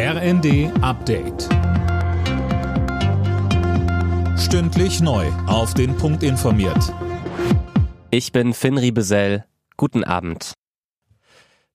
RND 0.00 0.70
Update. 0.80 1.48
Stündlich 4.38 5.00
neu. 5.00 5.26
Auf 5.48 5.74
den 5.74 5.96
Punkt 5.96 6.22
informiert. 6.22 6.94
Ich 8.12 8.30
bin 8.30 8.54
Finn 8.54 8.78
Riebesell. 8.78 9.44
Guten 9.76 10.04
Abend. 10.04 10.52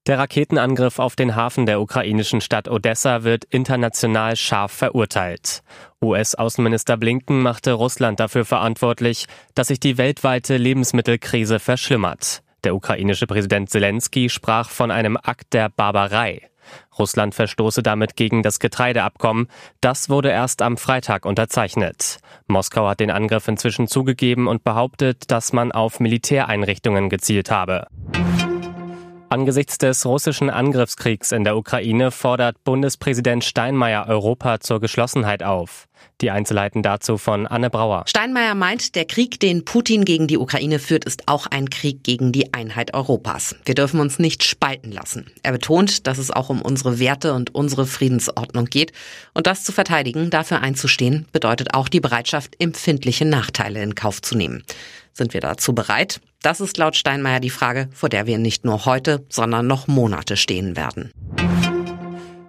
Der 0.08 0.20
Raketenangriff 0.20 1.00
auf 1.00 1.18
den 1.18 1.36
Hafen 1.36 1.66
der 1.66 1.82
ukrainischen 1.82 2.40
Stadt 2.40 2.70
Odessa 2.70 3.26
wird 3.26 3.44
international 3.44 4.38
scharf 4.38 4.72
verurteilt. 4.72 5.62
US-Außenminister 6.02 6.96
Blinken 6.96 7.42
machte 7.42 7.74
Russland 7.74 8.22
dafür 8.22 8.46
verantwortlich, 8.46 9.26
dass 9.54 9.68
sich 9.68 9.82
die 9.82 9.98
weltweite 9.98 10.56
Lebensmittelkrise 10.56 11.60
verschlimmert. 11.60 12.42
Der 12.64 12.74
ukrainische 12.74 13.28
Präsident 13.28 13.70
Zelensky 13.70 14.30
sprach 14.30 14.70
von 14.70 14.92
einem 14.92 15.18
Akt 15.18 15.52
der 15.52 15.68
Barbarei. 15.68 16.50
Russland 16.98 17.36
verstoße 17.36 17.84
damit 17.84 18.16
gegen 18.16 18.44
das 18.44 18.60
Getreideabkommen. 18.60 19.48
Das 19.82 20.10
wurde 20.10 20.30
erst 20.30 20.62
am 20.62 20.78
Freitag 20.78 21.26
unterzeichnet. 21.26 22.20
Moskau 22.48 22.88
hat 22.88 23.00
den 23.00 23.12
Angriff 23.12 23.48
inzwischen 23.48 23.88
zugegeben 23.88 24.48
und 24.48 24.64
behauptet, 24.64 25.32
dass 25.32 25.54
man 25.54 25.72
auf 25.72 26.00
Militäreinrichtungen 26.00 27.10
gezielt 27.10 27.52
habe. 27.52 27.88
Angesichts 29.34 29.80
des 29.80 30.06
russischen 30.06 30.52
Angriffskriegs 30.52 31.32
in 31.32 31.44
der 31.44 31.58
Ukraine 31.58 32.12
fordert 32.12 32.64
Bundespräsident 32.64 33.44
Steinmeier 33.44 34.06
Europa 34.08 34.60
zur 34.60 34.80
Geschlossenheit 34.80 35.42
auf. 35.42 35.88
Die 36.22 36.30
Einzelheiten 36.30 36.84
dazu 36.84 37.18
von 37.18 37.48
Anne 37.48 37.72
Brauer. 37.72 38.04
Steinmeier 38.06 38.54
meint, 38.54 38.94
der 38.94 39.06
Krieg, 39.06 39.40
den 39.40 39.66
Putin 39.66 40.06
gegen 40.06 40.28
die 40.28 40.38
Ukraine 40.38 40.78
führt, 40.78 41.06
ist 41.06 41.28
auch 41.28 41.48
ein 41.48 41.72
Krieg 41.72 42.04
gegen 42.04 42.32
die 42.32 42.54
Einheit 42.54 42.94
Europas. 42.94 43.56
Wir 43.66 43.74
dürfen 43.74 44.00
uns 44.00 44.20
nicht 44.20 44.44
spalten 44.44 44.92
lassen. 44.92 45.32
Er 45.42 45.54
betont, 45.54 46.06
dass 46.06 46.20
es 46.20 46.30
auch 46.30 46.50
um 46.50 46.62
unsere 46.62 47.00
Werte 47.00 47.34
und 47.34 47.56
unsere 47.56 47.88
Friedensordnung 47.88 48.66
geht. 48.66 48.92
Und 49.34 49.48
das 49.48 49.64
zu 49.64 49.72
verteidigen, 49.72 50.30
dafür 50.30 50.62
einzustehen, 50.62 51.26
bedeutet 51.32 51.74
auch 51.74 51.90
die 51.90 52.02
Bereitschaft, 52.02 52.56
empfindliche 52.60 53.26
Nachteile 53.26 53.82
in 53.82 53.96
Kauf 53.96 54.22
zu 54.22 54.38
nehmen. 54.38 54.64
Sind 55.14 55.34
wir 55.34 55.42
dazu 55.42 55.74
bereit? 55.74 56.20
Das 56.42 56.60
ist 56.60 56.78
laut 56.78 56.96
Steinmeier 56.96 57.40
die 57.40 57.50
Frage, 57.50 57.88
vor 57.94 58.10
der 58.10 58.26
wir 58.26 58.38
nicht 58.38 58.66
nur 58.66 58.86
heute, 58.86 59.26
sondern 59.30 59.68
noch 59.68 59.88
Monate 59.88 60.36
stehen 60.36 60.76
werden. 60.76 61.12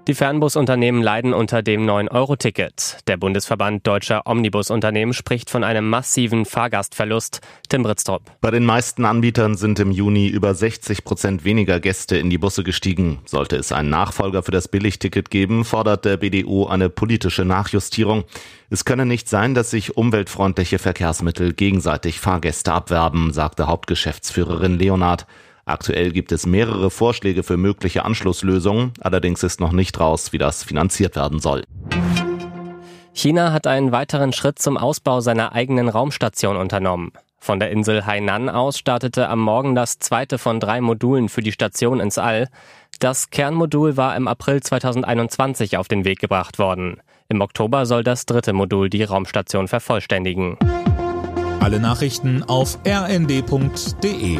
Die 0.07 0.13
Fernbusunternehmen 0.13 1.01
leiden 1.01 1.33
unter 1.33 1.63
dem 1.63 1.87
9-Euro-Ticket. 1.89 2.99
Der 3.07 3.17
Bundesverband 3.17 3.87
deutscher 3.87 4.27
Omnibusunternehmen 4.27 5.15
spricht 5.15 5.49
von 5.49 5.65
einem 5.65 5.89
massiven 5.89 6.45
Fahrgastverlust. 6.45 7.41
Tim 7.71 7.85
Britztrup. 7.85 8.21
Bei 8.43 8.51
den 8.51 8.67
meisten 8.67 9.07
Anbietern 9.07 9.57
sind 9.57 9.79
im 9.79 9.91
Juni 9.91 10.27
über 10.29 10.55
60 10.55 11.05
Prozent 11.05 11.47
weniger 11.47 11.81
Gäste 11.81 12.19
in 12.19 12.29
die 12.29 12.37
Busse 12.37 12.65
gestiegen. 12.65 13.21
Sollte 13.25 13.57
es 13.57 13.73
einen 13.73 13.89
Nachfolger 13.89 14.43
für 14.43 14.51
das 14.51 14.69
Billigticket 14.69 15.31
geben, 15.31 15.65
fordert 15.65 16.05
der 16.05 16.19
BDU 16.19 16.67
eine 16.67 16.91
politische 16.91 17.47
Nachjustierung. 17.47 18.25
Es 18.69 18.85
könne 18.85 19.07
nicht 19.07 19.31
sein, 19.31 19.55
dass 19.55 19.71
sich 19.71 19.97
umweltfreundliche 19.97 20.79
Verkehrsmittel 20.79 21.55
gegenseitig 21.55 22.21
Fahrgäste 22.21 22.75
abwerben, 22.75 23.33
sagte 23.33 23.69
Hauptgeschäftsführerin 23.69 24.79
Leonard. 24.79 25.27
Aktuell 25.67 26.13
gibt 26.13 26.31
es 26.31 26.45
mehrere 26.45 26.91
Vorschläge 26.91 27.43
für 27.43 27.57
mögliche 27.57 28.05
Anschlusslösungen, 28.05 28.93
allerdings 29.01 29.43
ist 29.43 29.61
noch 29.61 29.73
nicht 29.73 29.99
raus, 29.99 30.33
wie 30.33 30.39
das 30.39 30.63
finanziert 30.63 31.17
werden 31.17 31.41
soll. 31.41 31.65
China 33.15 33.53
hat 33.53 33.67
einen 33.67 33.93
weiteren 33.93 34.33
Schritt 34.33 34.59
zum 34.59 34.77
Ausbau 34.77 35.21
seiner 35.21 35.53
eigenen 35.53 35.89
Raumstation 35.89 36.57
unternommen. 36.57 37.13
Von 37.39 37.61
der 37.61 37.71
Insel 37.71 38.07
Hainan 38.07 38.49
aus 38.49 38.79
startete 38.79 39.29
am 39.29 39.41
Morgen 39.41 39.75
das 39.75 39.99
zweite 39.99 40.39
von 40.39 40.61
drei 40.61 40.81
Modulen 40.81 41.29
für 41.29 41.43
die 41.43 41.53
Station 41.53 42.01
ins 42.01 42.19
All. 42.19 42.49
Das 43.01 43.31
Kernmodul 43.31 43.97
war 43.97 44.17
im 44.17 44.29
April 44.29 44.63
2021 44.63 45.77
auf 45.77 45.89
den 45.89 46.05
Weg 46.05 46.21
gebracht 46.21 46.59
worden. 46.59 47.01
Im 47.29 47.41
Oktober 47.41 47.87
soll 47.87 48.03
das 48.03 48.27
dritte 48.27 48.53
Modul 48.53 48.91
die 48.91 49.05
Raumstation 49.05 49.69
vervollständigen. 49.69 50.59
Alle 51.61 51.81
Nachrichten 51.81 52.43
auf 52.43 52.79
rnd.de 52.87 54.39